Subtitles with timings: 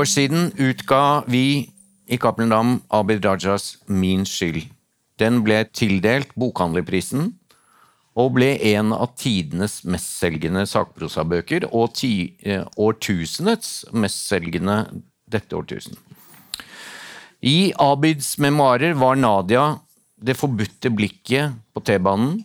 [0.00, 1.68] år siden utga vi
[2.08, 4.62] i Cappelen Dam Abid Rajas Min skyld.
[5.20, 7.34] Den ble tildelt Bokhandlerprisen
[8.16, 15.98] og ble en av tidenes mestselgende sakprosabøker og ti, eh, årtusenets mestselgende dette årtusen.
[17.42, 19.80] I Abids memoarer var Nadia
[20.16, 22.44] det forbudte blikket på T-banen,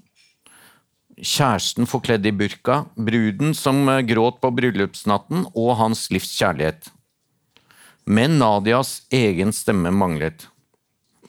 [1.15, 6.91] kjæresten forkledd i burka, bruden som gråt på bryllupsnatten og hans livs kjærlighet.
[8.05, 10.47] Men Nadias egen stemme manglet.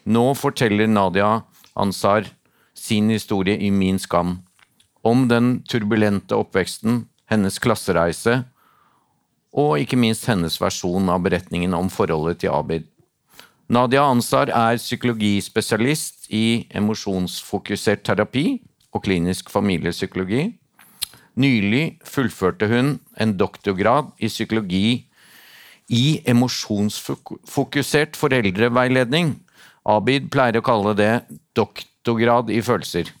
[0.05, 1.41] Nå forteller Nadia
[1.73, 2.27] Ansar
[2.77, 4.43] sin historie i Min skam.
[5.01, 8.43] Om den turbulente oppveksten, hennes klassereise
[9.57, 12.85] og ikke minst hennes versjon av beretningen om forholdet til Abid.
[13.73, 18.61] Nadia Ansar er psykologispesialist i emosjonsfokusert terapi
[18.93, 20.51] og klinisk familiepsykologi.
[21.41, 25.06] Nylig fullførte hun en doktorgrad i psykologi
[25.87, 29.35] i emosjonsfokusert foreldreveiledning.
[29.87, 31.13] Abid pleier å kalle det
[31.55, 33.11] doktorgrad i følelser.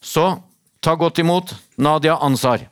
[0.00, 0.40] Så
[0.82, 2.68] ta godt imot Nadia Ansar.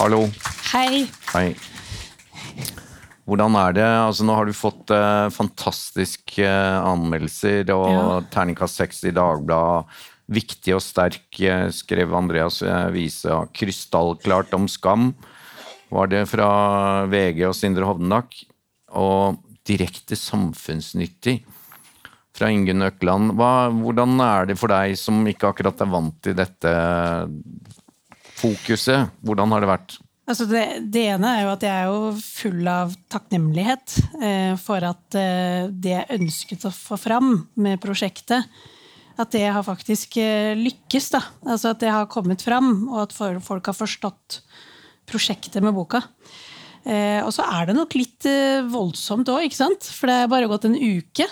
[0.00, 0.30] Hallo.
[0.72, 1.10] Hei.
[1.34, 1.56] Hei.
[3.30, 3.86] Hvordan er det?
[3.86, 8.06] Altså, nå har du fått eh, fantastiske eh, anmeldelser og Ja.
[8.34, 9.86] terningkast seks i Dagbladet.
[10.30, 13.30] Viktig og sterk, eh, skrev Andreas eh, Wiese.
[13.54, 15.12] Krystallklart om skam
[15.90, 18.34] var det fra VG og Sindre Hovdenak.
[18.98, 21.36] Og direkte samfunnsnyttig
[22.34, 23.34] fra Ingunn Økland.
[23.38, 26.72] Hvordan er det for deg som ikke akkurat er vant til dette
[28.40, 29.10] fokuset?
[29.22, 29.98] Hvordan har det vært?
[30.30, 30.64] Altså det,
[30.94, 35.64] det ene er jo at jeg er jo full av takknemlighet eh, for at eh,
[35.70, 38.46] det jeg ønsket å få fram med prosjektet,
[39.20, 41.10] at det har faktisk eh, lykkes.
[41.16, 41.24] da.
[41.48, 44.38] Altså at det har kommet fram, og at folk har forstått
[45.10, 46.04] prosjektet med boka.
[46.86, 49.90] Eh, og så er det nok litt eh, voldsomt òg, ikke sant?
[49.92, 51.26] For det er bare gått en uke.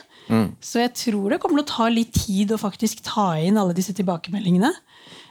[0.60, 3.76] Så jeg tror det kommer til å ta litt tid å faktisk ta inn alle
[3.78, 4.75] disse tilbakemeldingene.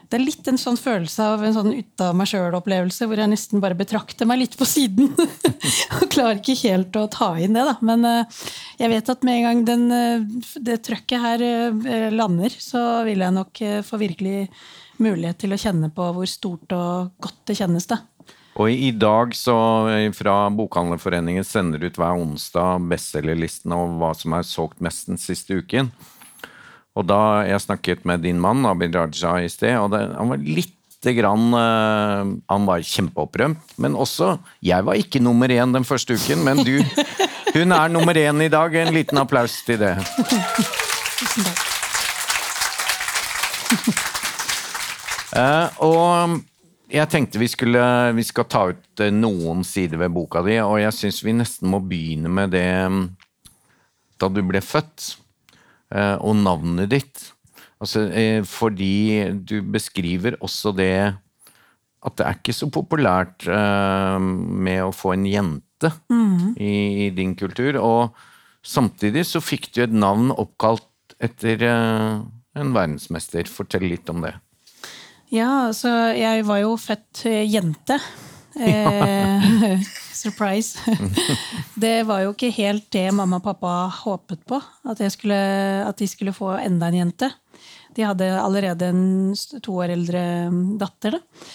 [0.08, 3.32] Det er litt en sånn følelse av en sånn ut av meg sjøl-opplevelse, hvor jeg
[3.32, 5.12] nesten bare betrakter meg litt på siden.
[6.00, 7.76] og klarer ikke helt å ta inn det, da.
[7.84, 8.44] Men eh,
[8.80, 13.26] jeg vet at med en gang den, eh, det trøkket her eh, lander, så vil
[13.26, 14.48] jeg nok få virkelig
[15.04, 18.00] mulighet til å kjenne på hvor stort og godt det kjennes, da.
[18.58, 19.54] Og i dag så
[20.18, 25.60] fra Bokhandlerforeningen sender ut hver onsdag bestselgerlisten og hva som er solgt mest den siste
[25.60, 25.92] uken.
[26.98, 30.42] Og da jeg snakket med din mann, Abid Raja, i sted, og det, han var
[30.42, 34.34] lite grann eh, Han var kjempeopprømt, men også
[34.66, 36.82] Jeg var ikke nummer én den første uken, men du
[37.58, 38.74] Hun er nummer én i dag.
[38.76, 39.96] En liten applaus til det.
[41.18, 41.64] Tusen takk.
[45.38, 46.40] Eh, og
[46.90, 47.82] jeg tenkte vi, skulle,
[48.16, 51.70] vi skal ta ut eh, noen sider ved boka di, og jeg syns vi nesten
[51.70, 52.70] må begynne med det
[54.18, 55.12] da du ble født,
[55.96, 57.22] og navnet ditt.
[57.78, 61.16] Altså, eh, fordi du beskriver også det
[62.08, 65.92] at det er ikke så populært eh, med å få en jente
[66.58, 66.74] i,
[67.06, 67.78] i din kultur.
[67.82, 68.18] Og
[68.66, 72.18] samtidig så fikk du et navn oppkalt etter eh,
[72.58, 73.50] en verdensmester.
[73.50, 74.34] Fortell litt om det.
[75.34, 78.02] Ja, altså, jeg var jo født eh, jente.
[78.58, 79.84] Eh,
[80.18, 80.80] surprise.
[81.84, 84.60] det var jo ikke helt det mamma og pappa håpet på.
[84.90, 85.40] At, jeg skulle,
[85.88, 87.32] at de skulle få enda en jente.
[87.98, 89.34] De hadde allerede en
[89.64, 90.24] to år eldre
[90.54, 91.18] mm, datter.
[91.18, 91.48] Da.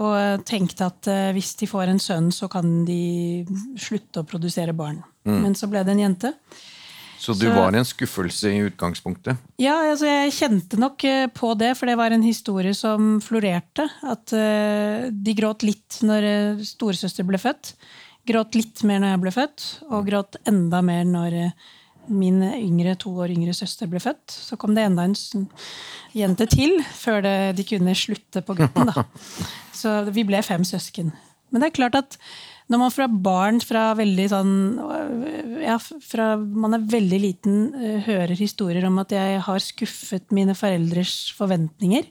[0.00, 3.46] Og tenkte at eh, hvis de får en sønn, så kan de
[3.80, 5.00] slutte å produsere barn.
[5.26, 6.30] Men så ble det en jente.
[7.20, 9.36] Så du Så- var en skuffelse i utgangspunktet?
[9.60, 13.84] Ja, altså jeg kjente nok eh, på det, for det var en historie som florerte.
[14.08, 17.74] At eh, de gråt litt når eh, storesøster ble født.
[18.26, 21.36] Gråt litt mer når jeg ble født, og gråt enda mer når
[22.10, 24.32] min yngre, to år yngre søster ble født.
[24.32, 25.14] Så kom det enda en
[26.16, 28.88] jente til før det, de kunne slutte på gutten.
[28.90, 29.04] Da.
[29.80, 31.12] Så vi ble fem søsken.
[31.50, 32.16] Men det er klart at
[32.70, 34.52] når man fra barn fra veldig sånn
[35.64, 35.74] ja,
[36.06, 41.32] fra man er veldig liten, eh, hører historier om at jeg har skuffet mine foreldres
[41.36, 42.06] forventninger.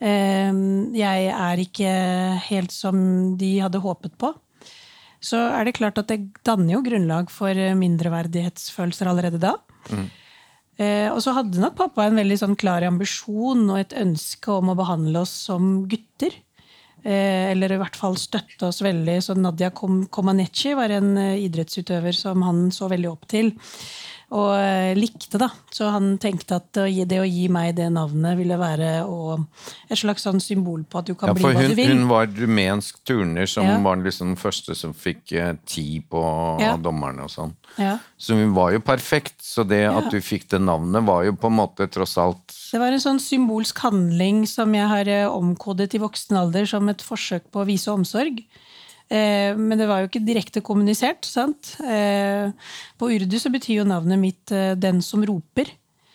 [0.00, 0.52] Eh,
[0.92, 1.92] Jeg er ikke
[2.50, 4.34] helt som de hadde håpet på.
[5.24, 9.54] Så er det klart at det danner jo grunnlag for mindreverdighetsfølelser allerede da.
[10.76, 14.68] Eh, Og så hadde nok pappa en veldig sånn klar ambisjon og et ønske om
[14.68, 16.34] å behandle oss som gutter.
[17.04, 19.18] Eh, eller i hvert fall støtte oss veldig.
[19.20, 23.52] Så Nadia Kom Comaneci var en eh, idrettsutøver som han så veldig opp til.
[24.34, 25.46] Og eh, likte, da.
[25.70, 28.88] Så han tenkte at det å gi, meg det navnet ville være
[29.90, 31.92] et slags sånn symbol på at du kan Ja, bli hva hun, du vil.
[31.92, 33.78] hun var rumensk turner som Ja.
[33.84, 36.22] var liksom den første som fikk eh, ti på
[36.60, 36.76] Ja.
[36.76, 37.54] dommerne og sånn.
[37.78, 37.98] Ja.
[38.18, 41.46] Så hun var jo perfekt, så det at du fikk det navnet var jo på
[41.50, 45.94] en måte tross alt Det var en sånn symbolsk handling som jeg har eh, omkodet
[45.94, 48.42] i voksen alder som et forsøk på å vise omsorg.
[49.14, 51.24] Eh, men det var jo ikke direkte kommunisert.
[51.28, 51.76] sant?
[51.80, 52.50] Eh,
[52.98, 55.70] på urdu så betyr jo navnet mitt eh, 'den som roper'.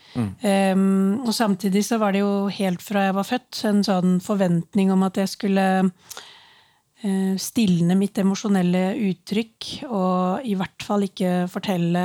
[0.10, 1.22] Mm.
[1.22, 5.04] og samtidig så var det jo helt fra jeg var født en sånn forventning om
[5.04, 5.66] at jeg skulle
[7.38, 12.02] stilne mitt emosjonelle uttrykk, og i hvert fall ikke fortelle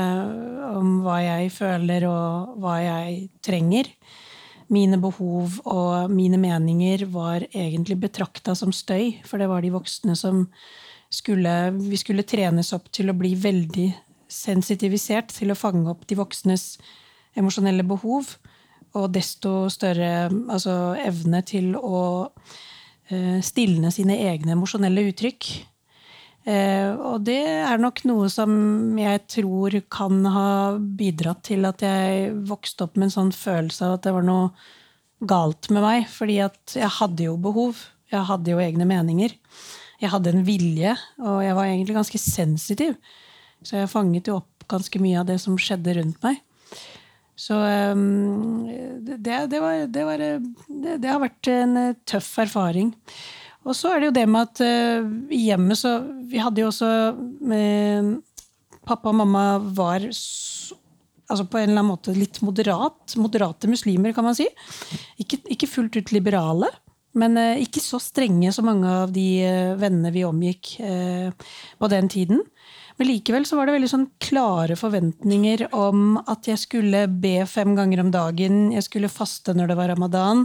[0.76, 3.88] om hva jeg føler og hva jeg trenger.
[4.69, 10.14] Mine behov og mine meninger var egentlig betrakta som støy, for det var de voksne
[10.14, 10.44] som
[11.14, 13.88] skulle Vi skulle trenes opp til å bli veldig
[14.31, 16.75] sensitivisert til å fange opp de voksnes
[17.38, 18.37] emosjonelle behov.
[18.94, 22.00] Og desto større altså, evne til å
[23.11, 25.49] eh, stilne sine egne emosjonelle uttrykk.
[26.44, 28.52] Eh, og det er nok noe som
[29.00, 33.96] jeg tror kan ha bidratt til at jeg vokste opp med en sånn følelse av
[33.96, 34.50] at det var noe
[35.25, 36.06] galt med meg.
[36.12, 37.81] Fordi at jeg hadde jo behov.
[38.12, 39.34] Jeg hadde jo egne meninger.
[40.04, 42.98] Jeg hadde en vilje, og jeg var egentlig ganske sensitiv.
[43.64, 46.42] Så jeg fanget jo opp ganske mye av det som skjedde rundt meg.
[47.34, 48.66] Så um,
[49.00, 49.16] det,
[49.50, 52.92] det, var, det, var, det, har vært en eh, tøff erfaring.
[53.64, 55.96] Og så er det jo det med at uh, i hjemmet så
[56.30, 56.90] Vi hadde jo også
[57.40, 58.20] med,
[58.84, 63.16] Pappa og mamma var altså på en eller annen måte litt moderat.
[63.18, 64.46] Moderate muslimer, kan man si.
[65.18, 66.68] Ikke, ikke fullt ut liberale.
[67.19, 71.31] Men eh, ikke så strenge som mange av de eh, vennene vi omgikk eh,
[71.78, 72.43] på den tiden.
[72.99, 77.75] Men likevel så var det veldig sånn klare forventninger om at jeg skulle be fem
[77.78, 80.44] ganger om dagen, jeg skulle faste når det var ramadan,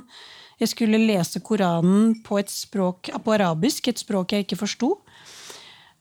[0.60, 4.95] jeg skulle lese Koranen på et språk, på arabisk, et språk jeg ikke forsto.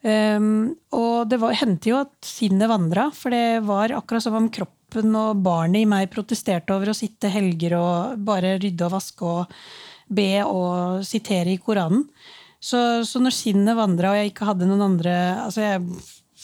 [0.02, 5.14] Um, og det hendte jo at sinnet vandra, for det var akkurat som om kroppen
[5.18, 9.58] og barnet i meg protesterte over å sitte helger og bare rydde og vaske og
[10.08, 12.06] be og sitere i Koranen.
[12.58, 15.12] Så, så når sinnet vandra og jeg ikke hadde noen andre
[15.44, 15.82] altså Jeg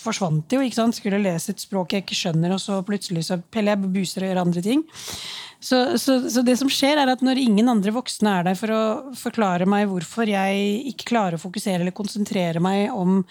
[0.04, 0.96] forsvant jo, ikke sant?
[0.96, 4.30] skulle lese et språk jeg ikke skjønner, og så plutselig så peller jeg buser og
[4.30, 4.82] gjør andre ting.
[5.64, 8.74] Så, så, så det som skjer er at når ingen andre voksne er der for
[8.74, 8.82] å
[9.16, 13.22] forklare meg hvorfor jeg ikke klarer å fokusere eller konsentrere meg om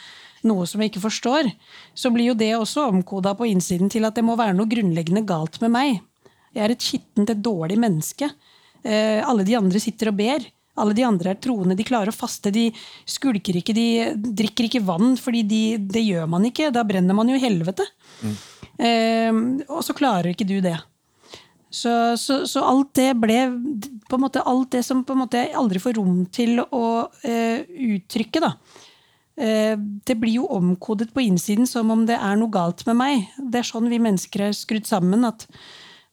[0.47, 1.51] noe som jeg ikke forstår,
[1.95, 5.23] så blir jo det også omkoda på innsiden til at det må være noe grunnleggende
[5.29, 6.01] galt med meg.
[6.53, 8.31] Jeg er et skittent, et dårlig menneske.
[8.83, 10.45] Eh, alle de andre sitter og ber.
[10.79, 12.71] Alle de andre er troende, de klarer å faste, de
[13.05, 13.85] skulker ikke, de
[14.17, 16.71] drikker ikke vann, fordi de, det gjør man ikke.
[16.73, 17.85] Da brenner man jo i helvete.
[18.81, 19.29] Eh,
[19.69, 20.79] og så klarer ikke du det.
[21.73, 21.91] Så,
[22.21, 23.37] så, så alt det ble
[24.05, 26.83] på en måte Alt det som på en måte jeg aldri får rom til å
[27.25, 28.51] eh, uttrykke, da.
[29.33, 29.73] Eh,
[30.05, 33.25] det blir jo omkodet på innsiden som om det er noe galt med meg.
[33.37, 35.25] Det er sånn vi mennesker er skrudd sammen.
[35.25, 35.47] at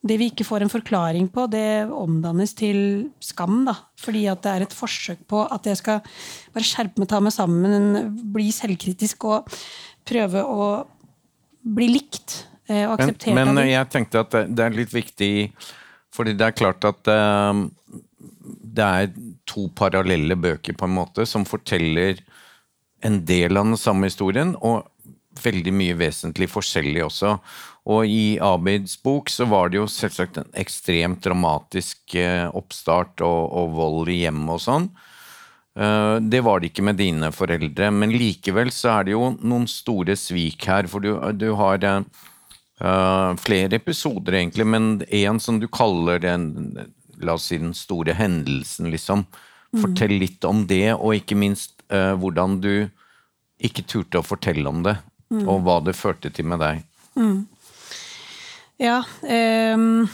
[0.00, 3.64] det vi ikke får en forklaring på, det omdannes til skam.
[3.66, 3.75] da.
[4.00, 6.00] Fordi at det er et forsøk på at jeg skal
[6.54, 9.50] bare skjerpe meg, ta meg sammen, bli selvkritisk og
[10.09, 10.71] prøve å
[11.61, 12.38] bli likt
[12.71, 15.33] eh, og akseptert men men jeg tenkte at det, det er litt viktig
[16.16, 17.61] Fordi det er klart at eh,
[18.40, 19.11] det er
[19.45, 22.23] to parallelle bøker på en måte som forteller
[23.04, 24.88] en del av den samme historien, og
[25.40, 27.37] veldig mye vesentlig forskjellig også.
[27.90, 33.40] Og i Abids bok så var det jo selvsagt en ekstremt dramatisk eh, oppstart og,
[33.50, 34.87] og vold i hjemmet og sånn.
[35.75, 39.66] Eh, Det var det ikke med dine foreldre, men likevel så er det jo noen
[39.70, 40.87] store svik her.
[40.92, 42.02] For du, du har eh,
[43.42, 46.49] flere episoder, egentlig, men en som du kaller den,
[47.20, 49.26] la oss si den store hendelsen, liksom.
[49.82, 52.88] Fortell litt om det, og ikke minst uh, hvordan du
[53.62, 54.97] ikke turte å fortelle om det,
[55.47, 56.80] og hva det førte til med deg.
[58.80, 59.02] Ja.
[59.22, 60.08] Um,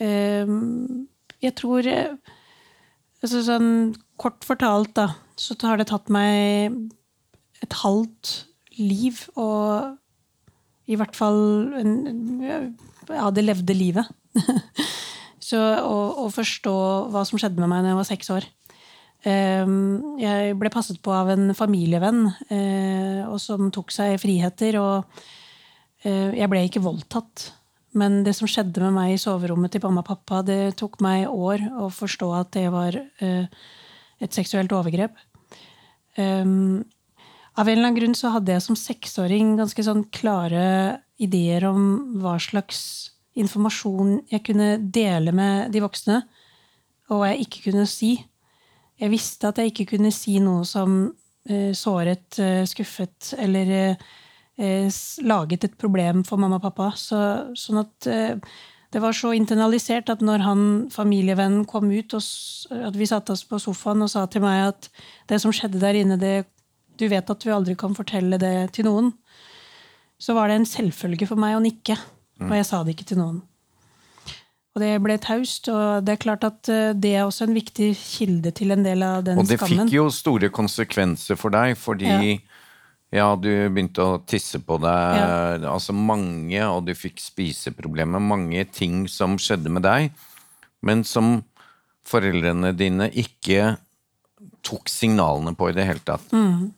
[0.00, 1.08] um,
[1.40, 1.86] jeg tror
[3.20, 3.70] altså sånn,
[4.20, 5.06] Kort fortalt, da,
[5.40, 6.74] så har det tatt meg
[7.64, 8.34] et halvt
[8.76, 9.96] liv og
[10.90, 11.40] i hvert fall
[11.80, 11.94] en,
[13.08, 14.06] Ja, det levde livet.
[15.50, 16.74] så å forstå
[17.10, 18.46] hva som skjedde med meg da jeg var seks år.
[19.20, 24.78] Um, Jeg ble passet på av en familievenn uh, og som tok seg friheter.
[24.80, 25.08] og
[26.06, 27.50] uh, Jeg ble ikke voldtatt,
[27.98, 31.26] men det som skjedde med meg i soverommet til mamma og pappa, det tok meg
[31.26, 33.46] år å forstå at det var uh,
[34.22, 35.16] et seksuelt overgrep.
[36.14, 36.84] Um,
[37.58, 41.82] av en eller annen grunn så hadde jeg som seksåring ganske sånn klare ideer om
[42.22, 46.22] hva slags informasjon jeg kunne dele med de voksne,
[47.10, 48.14] og jeg ikke kunne si.
[49.00, 54.10] Jeg visste at jeg ikke kunne si noe som uh, såret, uh, skuffet eller eh
[55.24, 56.90] laget et problem for mamma og pappa.
[56.98, 57.20] Så,
[57.58, 58.36] sånn at eh,
[58.90, 60.62] det var så internalisert at når han
[60.92, 64.90] familievennen kom ut, og at vi satte oss på sofaen og sa til meg at
[65.30, 66.44] det som skjedde der inne, det,
[66.98, 69.12] du vet at vi aldri kan fortelle det til noen,
[70.20, 71.96] så var det en selvfølge for meg å nikke.
[72.40, 73.40] Og jeg sa det ikke til noen.
[74.74, 75.68] Og det ble taust.
[75.72, 79.02] Og det er klart at eh, det er også en viktig kilde til en del
[79.02, 79.44] av den skammen.
[79.44, 79.88] Og det skammen.
[79.88, 82.38] fikk jo store konsekvenser for deg, fordi ja.
[83.10, 85.18] Ja du begynte å tisse på deg.
[85.18, 85.58] Ja.
[85.72, 88.22] Altså mange, og du fikk spiseproblemer.
[88.22, 90.10] Mange ting som skjedde med deg,
[90.86, 91.40] men som
[92.08, 93.76] foreldrene dine ikke
[94.66, 96.32] tok signalene på i det hele tatt.
[96.32, 96.72] Mm.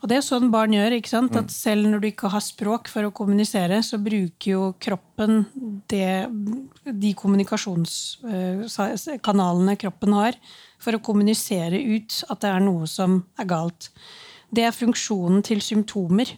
[0.00, 0.92] Og det er sånn barn gjør.
[0.96, 1.36] ikke sant?
[1.36, 5.46] At selv når du ikke har språk for å kommunisere, så bruker jo kroppen
[5.90, 6.28] det,
[6.86, 10.34] de kommunikasjonskanalene kroppen har,
[10.78, 13.82] for å kommunisere ut at det er noe som er galt.
[14.54, 16.36] Det er funksjonen til symptomer.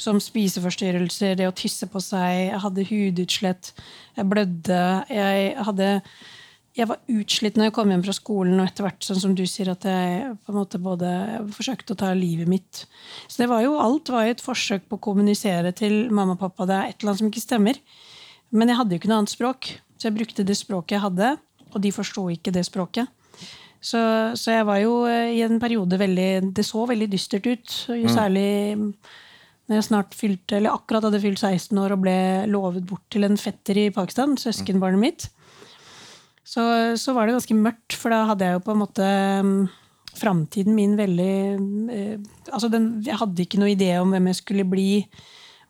[0.00, 3.68] Som spiseforstyrrelser, det å tisse på seg, jeg hadde hudutslett,
[4.16, 4.78] jeg blødde,
[5.12, 5.90] jeg hadde
[6.72, 9.42] jeg var utslitt når jeg kom hjem fra skolen, og etter hvert, sånn som du
[9.48, 11.10] sier, at jeg på en måte både
[11.52, 12.84] forsøkte å ta livet mitt.
[13.28, 16.40] Så det var jo, alt var jo et forsøk på å kommunisere til mamma og
[16.40, 16.66] pappa.
[16.68, 17.80] Det er et eller annet som ikke stemmer.
[18.56, 21.34] Men jeg hadde jo ikke noe annet språk, så jeg brukte det språket jeg hadde,
[21.72, 23.12] og de forsto ikke det språket.
[23.82, 24.00] Så,
[24.38, 27.76] så, jeg var jo eh, i en periode veldig Det så veldig dystert ut.
[27.90, 28.14] Jo mm.
[28.14, 28.48] særlig
[29.66, 32.16] når jeg snart fylte, eller akkurat hadde fylt 16 år og ble
[32.50, 35.28] lovet bort til en fetter i Pakistan, søskenbarnet mitt
[36.44, 36.62] så,
[36.98, 39.06] så, var det ganske mørkt, for da hadde jeg jo på en måte
[40.18, 41.36] framtiden min veldig
[41.94, 42.16] eh,
[42.52, 44.90] altså den, Jeg hadde ikke noe idé om hvem jeg skulle bli,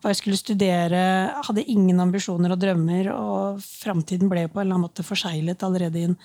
[0.03, 1.03] hva jeg skulle studere.
[1.47, 6.01] Hadde ingen ambisjoner og drømmer, og framtiden ble på en eller annen måte forseglet allerede
[6.01, 6.17] i en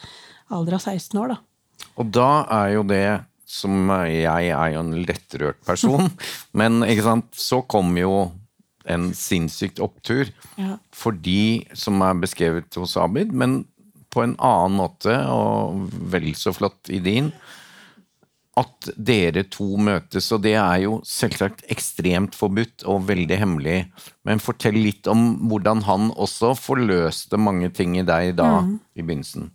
[0.57, 1.37] alder av 16 år.
[1.37, 1.39] Da.
[1.99, 2.31] Og da
[2.63, 3.07] er jo det
[3.49, 6.11] som Jeg er jo en lettrørt person,
[6.59, 8.29] men ikke sant, så kom jo
[8.89, 10.77] en sinnssykt opptur ja.
[10.93, 13.63] for de som er beskrevet hos Abid, men
[14.13, 17.31] på en annen måte, og vel så flott i din,
[18.59, 20.31] at dere to møtes.
[20.35, 23.77] Og det er jo selvsagt ekstremt forbudt og veldig hemmelig.
[24.27, 28.75] Men fortell litt om hvordan han også forløste mange ting i deg da, mm.
[28.97, 29.53] i begynnelsen.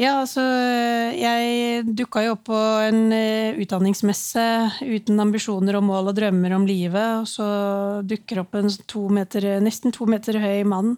[0.00, 0.42] Ja, altså
[1.12, 4.44] Jeg dukka jo opp på en uh, utdanningsmesse
[4.86, 7.20] uten ambisjoner og mål og drømmer om livet.
[7.20, 7.48] Og så
[8.08, 10.96] dukker opp en to meter, nesten to meter høy mann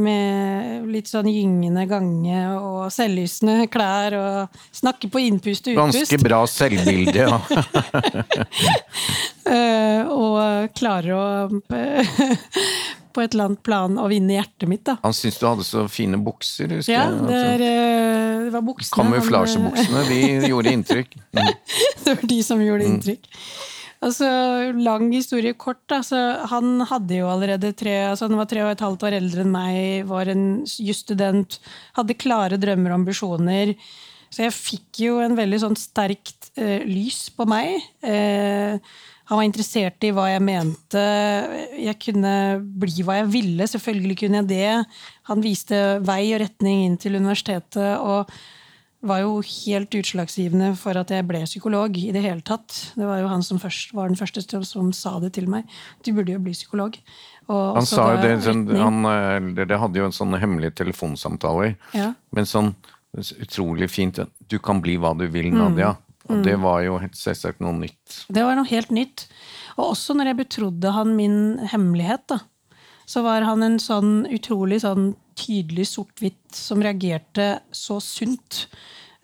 [0.00, 5.98] med litt sånn gyngende gange og selvlysende klær og snakker på innpust og utpust.
[5.98, 7.40] Ganske bra selvbilde, ja.
[9.50, 11.24] uh, og klarer å
[13.10, 14.84] på et eller annet plan å vinne hjertet mitt.
[14.86, 14.96] da.
[15.02, 17.16] Han syntes du hadde så fine bukser, husker ja, jeg.
[17.18, 18.96] Ja, det, uh, det var buksene.
[18.96, 20.20] Kamuflasjebuksene, de
[20.50, 21.18] gjorde inntrykk.
[21.36, 21.50] Mm.
[22.04, 22.94] det var de som gjorde mm.
[22.94, 23.28] inntrykk.
[24.00, 24.28] Altså,
[24.80, 25.84] Lang historie kort.
[25.92, 26.18] Altså,
[26.48, 29.52] han hadde jo allerede tre altså Han var tre og et halvt år eldre enn
[29.52, 31.58] meg, var en jusstudent,
[31.98, 33.74] hadde klare drømmer og ambisjoner.
[34.30, 37.80] Så jeg fikk jo en veldig sånn sterkt eh, lys på meg.
[38.06, 38.78] Eh,
[39.30, 41.02] han var interessert i hva jeg mente.
[41.78, 42.32] Jeg kunne
[42.82, 43.68] bli hva jeg ville.
[43.70, 44.70] Selvfølgelig kunne jeg det.
[45.30, 47.94] Han viste vei og retning inn til universitetet.
[48.02, 48.26] og
[49.00, 52.74] var jo helt utslagsgivende for at jeg ble psykolog i det hele tatt.
[52.92, 55.64] Det var jo han som først, var den første som sa det til meg.
[56.04, 56.98] Du burde jo bli psykolog.
[57.48, 61.78] Og han sa jo det, sånn, han, Dere hadde jo en sånn hemmelig telefonsamtaler.
[61.96, 62.12] Ja.
[62.36, 62.74] Men sånn
[63.40, 65.48] utrolig fint Du kan bli hva du vil.
[65.54, 65.94] Nadia.
[65.96, 66.09] Mm.
[66.30, 68.22] Og det var jo selvsagt noe nytt.
[68.28, 69.26] Det var noe helt nytt.
[69.76, 71.36] Og også når jeg betrodde han min
[71.72, 72.40] hemmelighet, da,
[73.10, 78.66] så var han en sånn utrolig sånn tydelig sort-hvitt som reagerte så sunt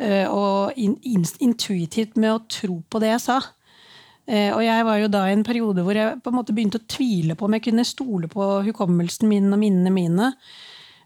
[0.00, 3.40] eh, og intuitivt med å tro på det jeg sa.
[4.26, 6.80] Eh, og jeg var jo da i en periode hvor jeg på en måte begynte
[6.80, 10.32] å tvile på om jeg kunne stole på hukommelsen min og minnene mine.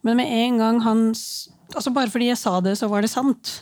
[0.06, 1.08] Men med en gang han
[1.70, 3.60] altså Bare fordi jeg sa det, så var det sant.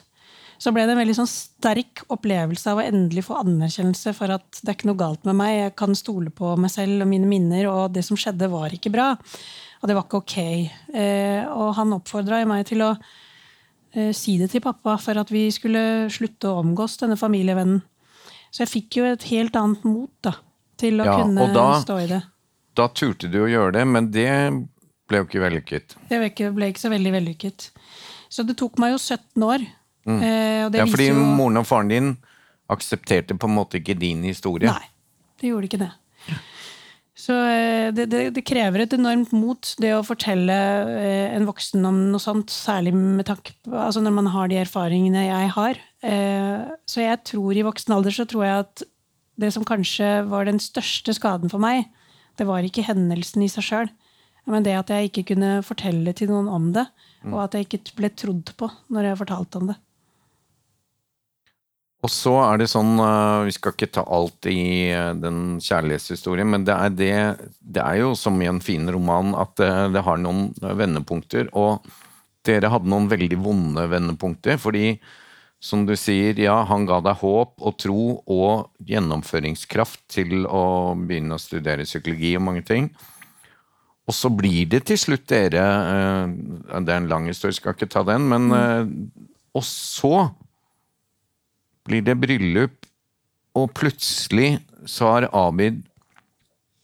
[0.59, 4.59] Så ble det en veldig sånn sterk opplevelse av å endelig få anerkjennelse for at
[4.59, 5.53] det er ikke noe galt med meg.
[5.55, 8.93] Jeg kan stole på meg selv og mine minner, og det som skjedde, var ikke
[8.95, 9.13] bra.
[9.79, 10.39] Og det var ikke ok.
[10.99, 15.47] Eh, og han oppfordra meg til å eh, si det til pappa for at vi
[15.55, 17.79] skulle slutte å omgås denne familievennen.
[18.51, 20.35] Så jeg fikk jo et helt annet mot da,
[20.81, 22.23] til å ja, kunne da, stå i det.
[22.79, 24.31] Da turte du å gjøre det, men det
[25.09, 25.99] ble jo ikke vellykket.
[26.09, 27.69] Det ble ikke, ble ikke så veldig vellykket.
[28.33, 29.65] Så det tok meg jo 17 år.
[30.09, 30.21] Mm.
[30.25, 31.23] Eh, ja, fordi jo...
[31.39, 32.13] moren og faren din
[32.73, 34.71] aksepterte på en måte ikke din historie.
[34.71, 34.89] Nei,
[35.41, 35.91] det gjorde ikke det.
[37.19, 40.59] Så eh, det, det, det, krever et enormt mot, det å fortelle
[40.95, 42.53] eh, en voksen om noe sånt.
[42.55, 45.83] Særlig med tanke på altså når man har de erfaringene jeg har.
[46.87, 48.83] Så jeg tror i voksen alder så tror jeg at
[49.39, 51.89] det som kanskje var den største skaden for meg,
[52.39, 53.91] det var ikke hendelsen i seg sjøl,
[54.47, 56.87] men det at jeg ikke kunne fortelle til noen om det.
[57.27, 59.79] Og at jeg ikke ble trodd på når jeg fortalte om det.
[61.99, 66.47] Og så er det sånn, uh, vi skal ikke ta alt i uh, den kjærlighetshistorien,
[66.47, 67.15] men det er, det,
[67.59, 71.51] det er jo som i en fin roman at det, det, har noen vendepunkter.
[71.59, 71.83] Og
[72.47, 74.95] dere hadde noen veldig vonde vendepunkter, fordi
[75.59, 81.35] som du sier, ja, han ga deg håp og tro og gjennomføringskraft til å begynne
[81.35, 82.93] å studere psykologi og mange ting.
[84.07, 85.65] Og så blir det til slutt dere
[86.31, 88.47] Det er en lang historie, skal ikke ta den, men
[89.53, 90.31] Og så
[91.89, 92.87] blir det bryllup,
[93.59, 95.83] og plutselig så har Abid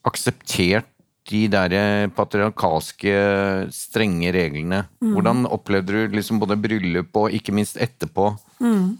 [0.05, 0.91] akseptert
[1.31, 3.15] de der patriarkalske,
[3.73, 4.83] strenge reglene.
[5.01, 5.15] Mm.
[5.15, 8.35] Hvordan opplevde du liksom både bryllup og ikke minst etterpå?
[8.61, 8.99] Mm.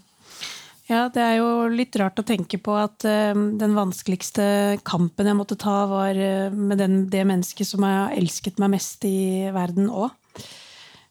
[0.85, 5.37] Ja, det er jo litt rart å tenke på at uh, den vanskeligste kampen jeg
[5.37, 9.89] måtte ta, var uh, med den, det mennesket som har elsket meg mest i verden
[9.89, 10.13] òg.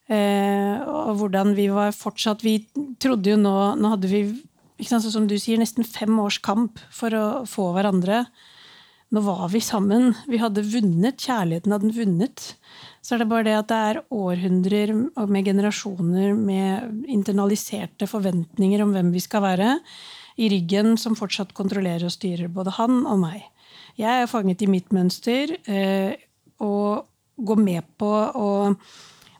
[0.05, 2.59] Uh, eh, og hvordan vi var fortsatt Vi
[3.01, 4.19] trodde jo nå Nå hadde vi
[4.83, 8.25] sant, som du sier, nesten fem års kamp for å få hverandre.
[9.15, 10.11] Nå var vi sammen.
[10.27, 11.23] Vi hadde vunnet.
[11.23, 12.47] Kjærligheten hadde vunnet.
[13.05, 14.95] Så er det bare det at det er århundrer
[15.31, 19.79] med generasjoner med internaliserte forventninger om hvem vi skal være,
[20.35, 23.45] i ryggen som fortsatt kontrollerer og styrer både han og meg.
[24.01, 26.17] Jeg er fanget i mitt mønster eh,
[26.59, 27.05] og
[27.39, 28.49] går med på å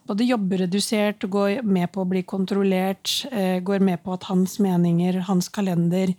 [0.05, 4.59] både jobber redusert, går med på å bli kontrollert, eh, går med på at hans
[4.61, 6.13] meninger, hans kalender,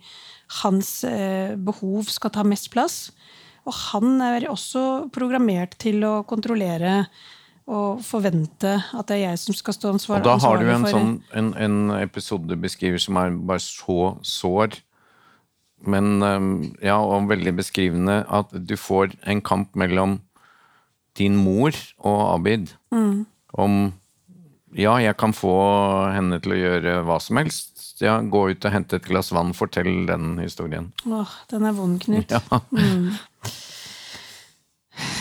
[0.61, 3.11] hans eh, behov skal ta mest plass.
[3.67, 7.07] Og han er også programmert til å kontrollere
[7.67, 10.69] og forvente at det er jeg som skal stå ansvarlig for Og da har du
[10.71, 14.77] en, sånn, en, en episode du beskriver som er bare så sår,
[15.87, 16.51] men eh,
[16.91, 20.19] ja, og veldig beskrivende, at du får en kamp mellom
[21.17, 22.75] din mor og Abid.
[22.91, 23.93] Mm om
[24.75, 25.55] ja, jeg kan få
[26.11, 27.73] henne til å gjøre hva som helst.
[28.03, 30.91] Ja, gå ut og hente et glass vann, fortell den historien.
[31.07, 32.35] Åh, den er vond, Knut.
[32.35, 32.61] Ja.
[32.75, 33.15] Mm.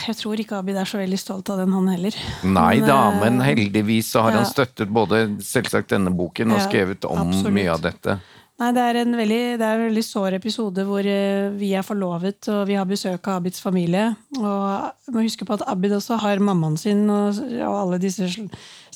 [0.07, 2.17] Jeg tror ikke Abid er så veldig stolt av den, han heller.
[2.49, 4.43] Nei da, eh, men heldigvis så har ja.
[4.43, 7.57] han støttet både selvsagt denne boken og skrevet om absolutt.
[7.57, 8.19] mye av dette.
[8.57, 12.47] Nei, det er veldig, det er en veldig sår episode hvor eh, vi er forlovet
[12.49, 14.07] og vi har besøk av Abids familie.
[14.41, 18.31] Og må huske på at Abid også har mammaen sin og, og, alle disse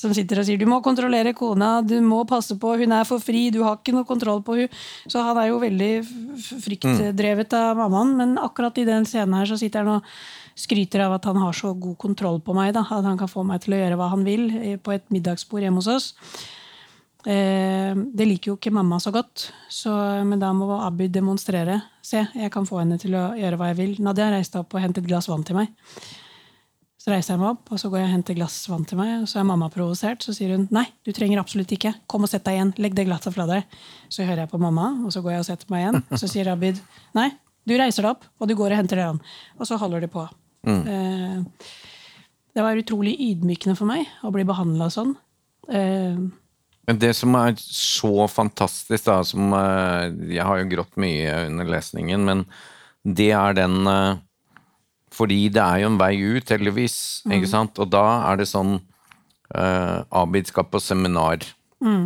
[0.01, 3.21] som sitter og sier du må kontrollere kona, du må passe på, hun er for
[3.21, 4.79] fri, du har ikke noe kontroll på hun.
[5.05, 5.91] Så han er jo veldig
[6.65, 10.09] fryktdrevet av mammaen, men akkurat i den scenen her så sitter han og
[10.57, 12.73] skryter av at han har så god kontroll på meg.
[12.73, 14.49] Da, at han kan få meg til å gjøre hva han vil
[14.81, 16.09] på et middagsbord hjemme hos oss.
[17.25, 19.93] Eh, det liker jo ikke mamma så godt, så,
[20.25, 21.77] men da må Abid demonstrere.
[22.05, 23.95] Se, jeg kan få henne til å gjøre hva jeg vil.
[24.01, 25.73] Nadia reiste opp og hentet et glass vann til meg.
[27.01, 29.13] Så reiser jeg meg opp, og så går jeg og henter glass vann til meg.
[29.23, 30.21] Og så er mamma provosert.
[30.21, 31.95] Så sier hun nei, du trenger absolutt ikke.
[32.09, 32.73] Kom og sett deg igjen.
[32.77, 33.79] Legg det glasset fra deg.
[34.05, 36.03] Så hører jeg på mamma, og så går jeg og setter meg igjen.
[36.13, 36.81] Så sier Abid
[37.17, 37.31] nei,
[37.65, 39.23] du reiser deg opp, og du går og henter det vann.
[39.57, 40.27] Og så holder de på.
[40.69, 40.81] Mm.
[40.93, 41.73] Eh,
[42.53, 45.15] det var utrolig ydmykende for meg å bli behandla sånn.
[45.73, 46.21] Eh,
[46.91, 51.69] men det som er så fantastisk, da, som eh, Jeg har jo grått mye under
[51.71, 52.43] lesningen, men
[53.07, 54.19] det er den eh,
[55.15, 57.37] Fordi det er jo en vei ut, heldigvis, mm.
[57.37, 57.79] ikke sant?
[57.79, 58.75] Og da er det sånn
[59.55, 61.43] uh, Abid skal på seminar,
[61.83, 62.05] mm.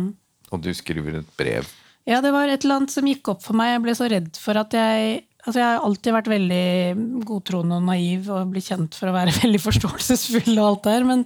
[0.50, 1.68] og du skriver et brev.
[2.06, 3.72] Ja, det var et eller annet som gikk opp for meg.
[3.76, 7.84] Jeg ble så redd for at jeg Altså, jeg har alltid vært veldig godtroende og
[7.86, 10.56] naiv og blitt kjent for å være veldig forståelsesfull.
[10.56, 11.22] og alt der, Men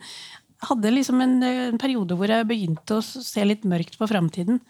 [0.68, 4.60] hadde liksom en, en, periode hvor jeg begynte å se litt mørkt på framtiden.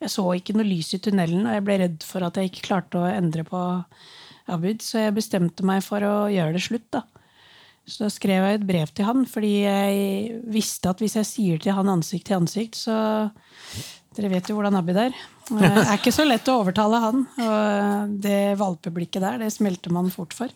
[0.00, 2.68] Jeg så ikke noe lys i tunnelen, og jeg ble redd for at jeg ikke
[2.70, 3.62] klarte å endre på
[4.50, 6.88] Abid, så jeg bestemte meg for å gjøre det slutt.
[6.94, 7.04] da.
[7.86, 11.62] Så da skrev jeg et brev til han, fordi jeg visste at hvis jeg sier
[11.62, 12.96] til han ansikt til ansikt, så
[14.16, 15.14] Dere vet jo hvordan Abid er.
[15.50, 17.20] Det er ikke så lett å overtale han.
[17.44, 20.50] Og det valpeblikket der, det smelter man fort for.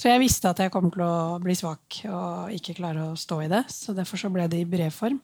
[0.00, 3.42] Så jeg visste at jeg kom til å bli svak og ikke klare å stå
[3.44, 3.66] i det.
[3.72, 5.20] Så derfor så ble det i brevform.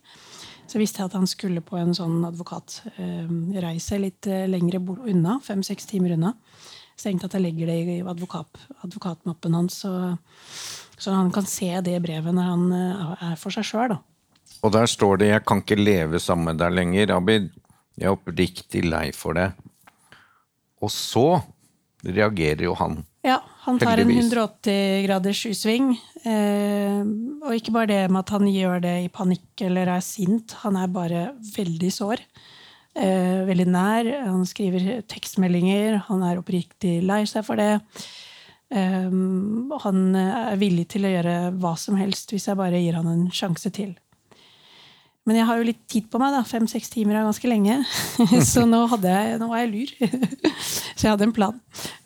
[0.68, 5.38] Så visste jeg at han skulle på en sånn advokatreise litt eh, lengre unna.
[5.44, 6.35] Fem-seks timer unna.
[6.96, 10.12] Så jeg tenkte at jeg legger det i advokat, advokatmappen hans, så,
[10.96, 13.96] så, han kan se det brevet når han eh, er for seg sjøl.
[14.62, 17.50] Og der står det 'Jeg kan ikke leve sammen med deg lenger', Abid.
[17.98, 19.50] Jeg er oppriktig lei for det.
[20.83, 21.26] Og så
[22.02, 23.02] reagerer jo han.
[23.22, 25.92] Ja, han tar en 180 graders U-sving.
[26.26, 27.02] Eh,
[27.42, 30.78] og ikke bare det med at han gjør det i panikk eller er sint, han
[30.81, 31.22] er bare
[31.55, 32.24] veldig sår.
[32.98, 34.11] Eh, veldig nær.
[34.26, 37.76] Han skriver tekstmeldinger, han er oppriktig lei seg for det.
[38.74, 39.14] Eh,
[39.87, 43.28] han er villig til å gjøre hva som helst hvis jeg bare gir han en
[43.31, 43.94] sjanse til.
[45.28, 46.35] Men jeg har jo litt tid på meg.
[46.35, 47.78] da, Fem-seks timer er ganske lenge.
[48.52, 49.92] Så nå, jeg, nå var jeg lur.
[50.96, 51.61] Så jeg hadde en plan.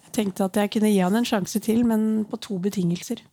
[0.06, 3.24] Jeg tenkte at jeg kunne gi han en sjanse til, men på to betingelser.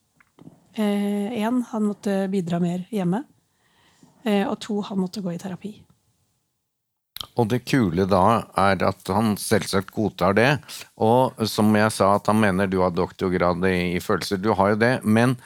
[0.74, 3.26] Én, han måtte bidra mer hjemme.
[4.24, 5.74] Eh, og to, han måtte gå i terapi.
[7.39, 10.50] Og det kule da er at han selvsagt godtar det.
[11.02, 14.41] Og som jeg sa, at han mener du har doktorgrad i følelser.
[14.41, 14.93] Du har jo det.
[15.04, 15.38] Men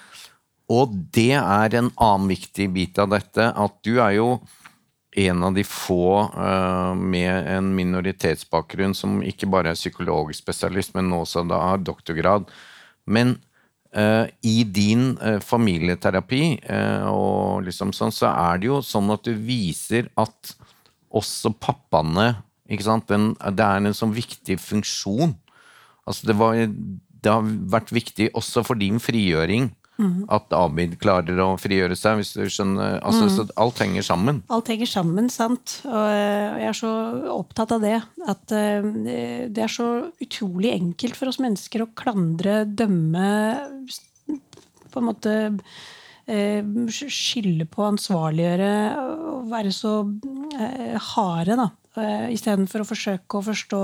[0.68, 4.30] Og det er en annen viktig bit av dette, at du er jo
[5.18, 11.46] en av de få uh, med en minoritetsbakgrunn som ikke bare er psykologspesialist, men også
[11.48, 12.52] da har doktorgrad.
[13.10, 13.38] Men
[13.96, 16.44] uh, i din uh, familieterapi
[17.10, 20.54] og liksom sånn, så er det jo sånn at du viser at
[21.08, 22.36] også pappaene
[22.68, 23.08] ikke sant?
[23.08, 25.34] Den, Det er en sånn viktig funksjon.
[26.08, 31.48] Altså det, var, det har vært viktig også for din frigjøring at Abid klarer å
[31.58, 33.00] frigjøre seg, hvis du skjønner.
[33.02, 34.44] Altså, Så alt henger sammen.
[34.54, 35.80] Alt henger sammen, sant.
[35.90, 36.92] Og eh, jeg er så
[37.34, 37.98] opptatt av det.
[38.30, 38.86] At eh,
[39.50, 39.88] det er så
[40.22, 43.30] utrolig enkelt for oss mennesker å klandre, dømme
[44.94, 45.34] På en måte
[46.30, 46.62] eh,
[46.94, 48.72] skylde på, ansvarliggjøre
[49.34, 49.98] og være så
[51.16, 51.70] harde, da.
[52.30, 53.82] Istedenfor å forsøke å forstå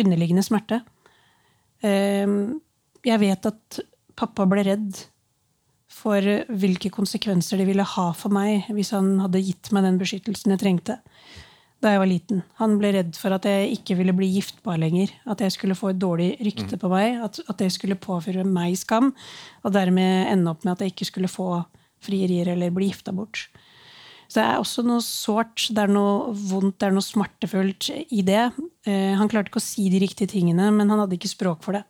[0.00, 0.80] underliggende smerte.
[1.80, 3.80] Jeg vet at
[4.18, 4.98] pappa ble redd
[6.00, 10.56] for hvilke konsekvenser det ville ha for meg hvis han hadde gitt meg den beskyttelsen
[10.56, 11.00] jeg trengte
[11.80, 12.42] da jeg var liten.
[12.60, 15.12] Han ble redd for at jeg ikke ville bli giftbar lenger.
[15.32, 17.16] At jeg skulle få et dårlig rykte på meg.
[17.24, 19.14] At, at det skulle påføre meg skam.
[19.64, 21.62] Og dermed ende opp med at jeg ikke skulle få
[22.04, 23.46] frierier eller bli gifta bort.
[24.30, 28.20] Så det er også noe sårt, det er noe vondt, det er noe smertefullt i
[28.22, 28.44] det.
[28.86, 31.74] Eh, han klarte ikke å si de riktige tingene, men han hadde ikke språk for
[31.74, 31.82] det.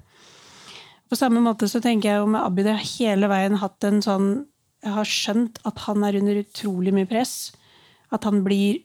[1.11, 3.99] På samme måte så tenker jeg jo med Abid jeg har hele veien hatt en
[4.05, 4.29] sånn
[4.85, 7.51] Jeg har skjønt at han er under utrolig mye press.
[8.15, 8.79] At han blir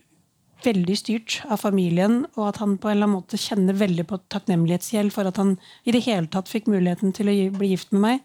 [0.66, 4.20] veldig styrt av familien, og at han på en eller annen måte kjenner veldig på
[4.34, 8.04] takknemlighetsgjeld for at han i det hele tatt fikk muligheten til å bli gift med
[8.06, 8.24] meg.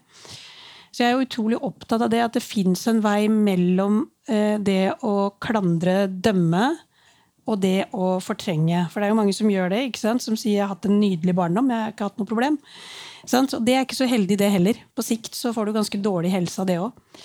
[0.91, 4.57] Så jeg er jo utrolig opptatt av det, at det fins en vei mellom eh,
[4.59, 6.73] det å klandre, dømme,
[7.47, 8.85] og det å fortrenge.
[8.91, 10.23] For det er jo mange som gjør det, ikke sant?
[10.23, 12.59] som sier 'jeg har hatt en nydelig barndom', jeg har ikke hatt noe problem.
[13.27, 14.81] Og det er ikke så heldig, det heller.
[14.95, 17.21] På sikt så får du ganske dårlig helse av det òg.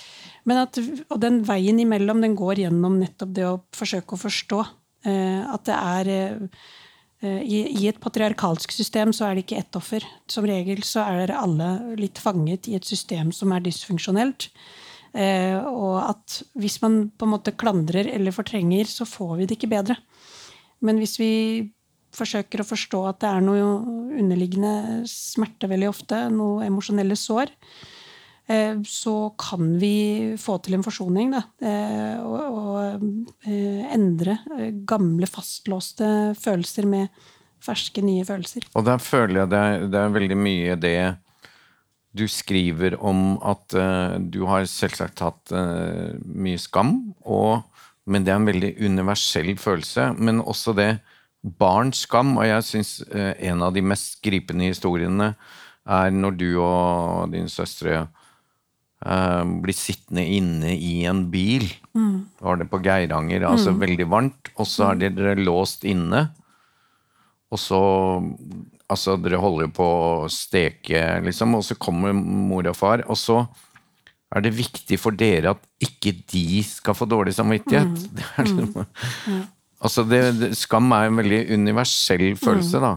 [0.47, 4.61] Men og den veien imellom den går gjennom nettopp det å forsøke å forstå
[5.09, 9.79] eh, at det er eh, i, I et patriarkalsk system så er det ikke ett
[9.79, 10.07] offer.
[10.31, 14.51] Som regel så er alle litt fanget i et system som er dysfunksjonelt.
[15.17, 19.59] Eh, og at hvis man på en måte klandrer eller fortrenger, så får vi det
[19.59, 19.97] ikke bedre.
[20.85, 21.33] Men hvis vi
[22.17, 23.69] forsøker å forstå at det er noe
[24.17, 27.53] underliggende smerte veldig ofte, noe emosjonelle sår,
[28.53, 31.37] eh, så kan vi få til en forsoning.
[31.37, 34.41] Da, eh, og, og eh, endre
[34.89, 36.09] gamle, fastlåste
[36.41, 37.25] følelser med
[37.67, 38.69] ferske, nye følelser.
[38.77, 40.99] Og der føler jeg det er, det er veldig mye det
[42.17, 46.95] du skriver om at uh, du har selvsagt hatt uh, mye skam,
[47.29, 47.67] og,
[48.09, 50.15] men det er en veldig universell følelse.
[50.17, 50.91] Men også det
[51.59, 55.35] barns skam, og jeg syns en av de mest gripende historiene
[55.87, 61.69] er når du og din søstre eh, blir sittende inne i en bil.
[62.43, 66.29] Var det på Geiranger, altså veldig varmt, og så er dere låst inne.
[67.51, 67.83] Og så
[68.87, 73.19] Altså, dere holder jo på å steke, liksom, og så kommer mor og far, og
[73.19, 73.41] så
[74.31, 78.05] er det viktig for dere at ikke de skal få dårlig samvittighet.
[78.39, 78.87] Er liksom,
[79.85, 82.95] Altså, det, det, skam er en veldig universell følelse, da.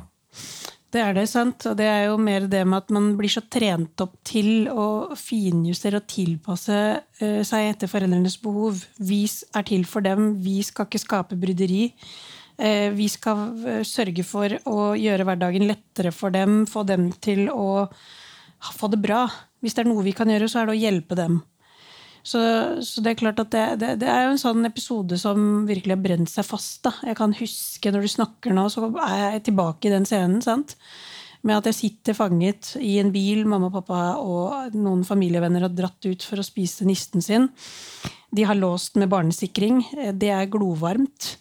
[0.89, 1.67] Det er det, sant.
[1.69, 5.13] Og det er jo mer det med at man blir så trent opp til å
[5.19, 6.79] finjustere og tilpasse
[7.21, 8.81] uh, seg etter foreldrenes behov.
[8.97, 11.91] Vi er til for dem, vi skal ikke skape bryderi.
[12.59, 17.45] Uh, vi skal eh, sørge for å gjøre hverdagen lettere for dem, få dem til
[17.53, 17.85] å
[18.73, 19.27] få det bra.
[19.61, 21.39] Hvis det er noe vi kan gjøre, så er det å hjelpe dem.
[22.23, 22.39] Så,
[22.85, 25.95] så det er klart at det, det, det er jo en sånn episode som virkelig
[25.95, 26.81] har brent seg fast.
[26.85, 26.93] Da.
[27.07, 30.43] Jeg kan huske når du snakker nå, så er jeg tilbake i den scenen.
[30.45, 30.75] sant?
[31.47, 35.75] Med at jeg sitter fanget i en bil, mamma og pappa og noen familievenner har
[35.75, 37.47] dratt ut for å spise nisten sin.
[38.35, 39.81] De har låst med barnesikring.
[40.19, 41.37] Det er glovarmt.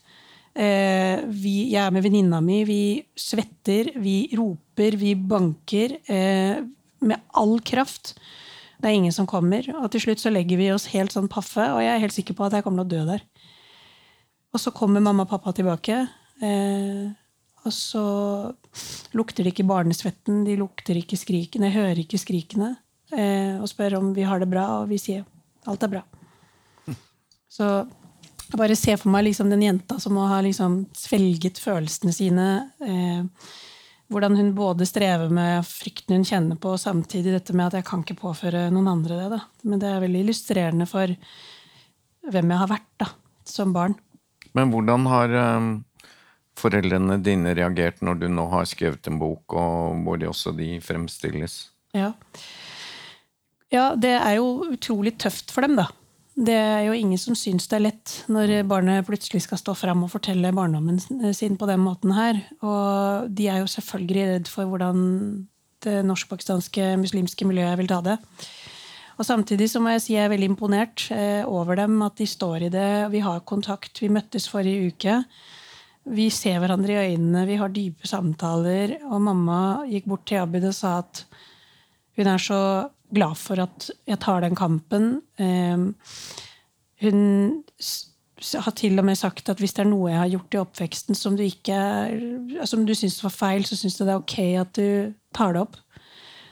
[0.59, 2.63] Eh, vi, jeg er med venninna mi.
[2.67, 2.81] Vi
[3.19, 5.99] svetter, vi roper, vi banker.
[6.07, 6.63] Eh,
[6.99, 8.15] med all kraft.
[8.79, 9.67] Det er ingen som kommer.
[9.83, 12.37] Og til slutt så legger vi oss helt sånn paffe, og jeg er helt sikker
[12.39, 13.25] på at jeg kommer til å dø der.
[14.55, 16.01] Og så kommer mamma og pappa tilbake.
[16.45, 17.09] Eh,
[17.67, 18.05] og så
[19.19, 22.77] lukter de ikke barnesvetten, de lukter ikke skrikene, hører ikke skrikene.
[23.13, 25.27] Eh, og spør om vi har det bra, og vi sier
[25.69, 26.05] alt er bra.
[27.49, 27.67] Så
[28.49, 32.49] jeg bare ser for meg liksom den jenta som må ha liksom svelget følelsene sine.
[32.81, 33.25] Eh,
[34.09, 37.89] hvordan hun både strever med frykten hun kjenner på, og samtidig dette med at jeg
[37.89, 39.29] kan ikke påføre noen andre det.
[39.35, 39.41] Da.
[39.69, 41.13] Men det er veldig illustrerende for
[42.29, 43.11] hvem jeg har vært da,
[43.49, 43.99] som barn.
[44.57, 45.69] Men hvordan har um,
[46.59, 50.77] foreldrene dine reagert når du nå har skrevet en bok, og hvor de også de
[50.85, 51.61] fremstilles?
[51.97, 52.13] Ja.
[53.73, 55.89] ja, det er jo utrolig tøft for dem, da.
[56.39, 60.05] Det er jo ingen som syns det er lett når barnet plutselig skal stå fram
[60.07, 61.01] og fortelle barndommen
[61.35, 62.39] sin på den måten her.
[62.63, 65.01] Og de er jo selvfølgelig redd for hvordan
[65.83, 68.17] det norsk-pakistanske muslimske miljøet vil ta det.
[69.19, 72.27] Og samtidig så må jeg si jeg er veldig imponert eh, over dem, at de
[72.31, 72.91] står i det.
[73.11, 73.99] Vi har kontakt.
[73.99, 75.17] Vi møttes forrige uke.
[76.09, 78.95] Vi ser hverandre i øynene, vi har dype samtaler.
[79.11, 81.25] Og mamma gikk bort til Abid og sa at
[82.19, 82.61] hun er så
[83.15, 85.21] glad for at jeg tar den kampen.
[85.41, 85.95] Ehm,
[87.03, 87.21] hun
[88.39, 91.19] har til og med sagt at hvis det er noe jeg har gjort i oppveksten
[91.19, 91.79] som du ikke
[92.71, 95.65] som du syns var feil, så syns du det er ok at du tar det
[95.67, 95.79] opp.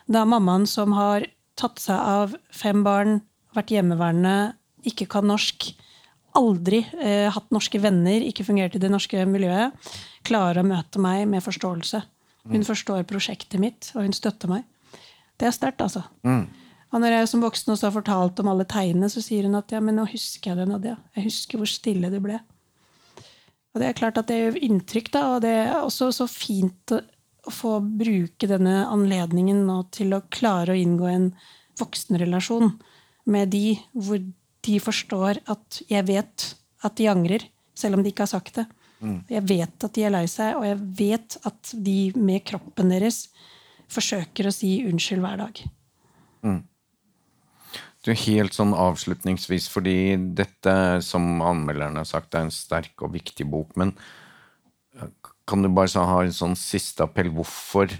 [0.07, 1.27] Er mammaen som har
[1.59, 3.21] tatt seg av fem barn,
[3.57, 4.55] vært hjemmeværende,
[4.87, 5.71] ikke kan norsk,
[6.37, 9.73] aldri eh, hatt norske venner, ikke fungert i det norske miljøet,
[10.27, 12.03] klarer å møte meg med forståelse.
[12.47, 12.67] Hun mm.
[12.69, 14.67] forstår prosjektet mitt, og hun støtter meg.
[15.37, 16.05] Det er sterkt, altså.
[16.27, 16.47] Mm.
[16.95, 19.73] Og når jeg som voksen også har fortalt om alle tegnene, så sier hun at
[19.75, 20.95] ja, men nå husker jeg det, Nadia.
[21.17, 22.39] Jeg husker hvor stille du ble.
[23.75, 26.95] Og det er klart at det gjør inntrykk, da, og det er også så fint
[26.97, 27.03] å
[27.53, 31.29] få bruke denne anledningen nå til å klare å inngå en
[31.79, 32.73] voksenrelasjon
[33.31, 34.23] med de hvor
[34.67, 36.47] de forstår at jeg vet
[36.87, 37.45] at de angrer,
[37.77, 38.67] selv om de ikke har sagt det.
[39.05, 39.19] Mm.
[39.29, 43.27] Jeg vet at de er lei seg, og jeg vet at de med kroppen deres
[43.93, 45.61] forsøker å si unnskyld hver dag.
[46.47, 46.63] Mm.
[48.07, 53.49] Du, helt sånn avslutningsvis, fordi dette, som anmelderen har sagt, er en sterk og viktig
[53.51, 53.73] bok.
[53.81, 53.97] Men
[54.95, 55.11] eh,
[55.47, 57.33] kan du bare ha en sånn siste appell?
[57.35, 57.91] Hvorfor,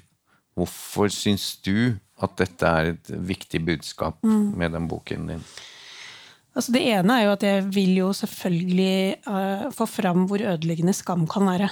[0.55, 4.53] hvorfor syns du at dette er et viktig budskap mm.
[4.59, 5.43] med den boken din?
[6.57, 10.95] Altså det ene er jo at jeg vil jo selvfølgelig uh, få fram hvor ødeleggende
[10.97, 11.69] skam kan være.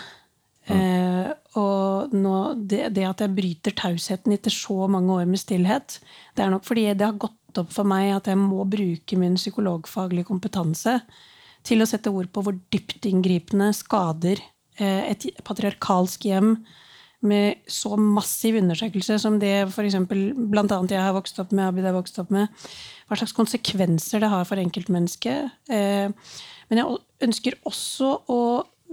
[0.64, 1.28] Uh,
[1.60, 5.98] og nå, det, det, at jeg bryter tausheten etter så mange år med stillhet,
[6.34, 9.36] det er nok fordi det har gått opp for meg at jeg må bruke min
[9.38, 10.98] psykologfaglige kompetanse
[11.64, 14.40] til å sette ord på hvor dypt inngripende skader
[14.80, 16.56] eh, et patriarkalsk hjem
[17.24, 21.70] med så massiv undersøkelse som det for eksempel, blant annet jeg har vokst opp med,
[21.70, 22.66] Abid har vokst opp med,
[23.08, 25.54] hva slags konsekvenser det har for enkeltmennesket.
[25.72, 26.12] Eh,
[26.68, 28.40] men jeg ønsker også å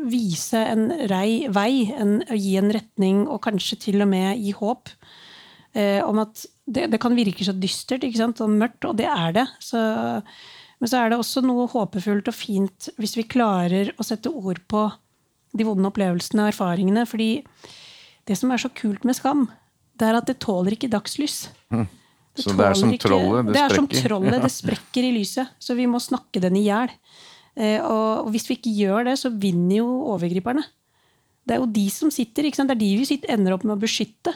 [0.09, 4.91] vise en rei, vei, en, gi en retning, og kanskje til og med gi håp.
[5.73, 9.45] Eh, om at det, det, kan virke så dystert og mørkt, og det er det.
[9.63, 9.79] Så,
[10.79, 14.61] men så er det også noe håpefullt og fint hvis vi klarer å sette ord
[14.71, 14.87] på
[15.51, 17.05] de vonde opplevelsene og erfaringene.
[17.05, 17.43] fordi
[18.27, 19.47] det som er så kult med skam,
[19.99, 21.49] det er at det tåler ikke dagslys.
[21.73, 21.87] Mm.
[22.37, 23.57] Så det er som trollet, det, det sprekker?
[23.57, 25.51] Det er som trollet, det sprekker i lyset.
[25.59, 26.93] Så vi må snakke den i hjel.
[27.61, 30.63] Eh, og hvis vi ikke gjør det, så vinner jo overgriperne.
[31.45, 33.81] Det er jo de som sitter, det er de vi sitter, ender opp med å
[33.81, 34.33] beskytte.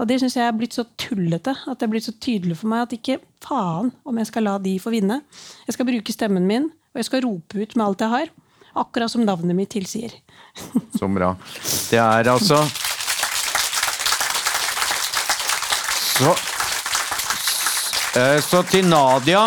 [0.00, 1.54] Og det syns jeg er blitt så tullete.
[1.70, 4.56] At det er blitt så tydelig for meg at ikke faen om jeg skal la
[4.62, 5.20] de få vinne.
[5.68, 8.32] Jeg skal bruke stemmen min, og jeg skal rope ut med alt jeg har.
[8.82, 10.14] Akkurat som navnet mitt tilsier.
[10.98, 11.34] Så bra.
[11.90, 12.62] Det er altså
[16.12, 16.32] Så,
[18.20, 19.46] eh, så til Nadia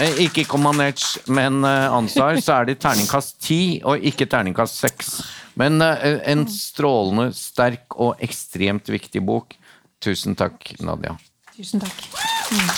[0.00, 5.12] ikke Comaneci, men eh, Ansar, så er det terningkast ti og ikke terningkast seks.
[5.60, 9.56] Men eh, en strålende sterk og ekstremt viktig bok.
[10.02, 11.16] Tusen takk, Nadia.
[11.56, 12.08] Tusen takk.
[12.52, 12.72] Mm.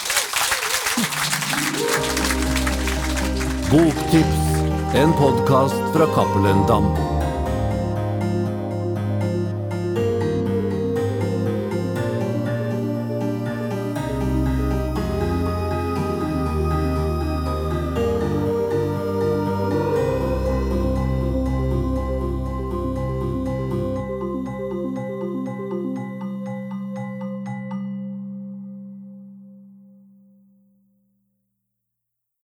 [3.70, 4.46] Boktips,
[4.94, 7.13] en podkast fra Cappelen Dam.